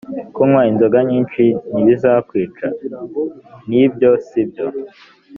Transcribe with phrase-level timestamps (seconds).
[0.35, 2.65] kunywa inzoga nyinshi ntibizakwica‽
[3.69, 4.65] ni byo si byo‽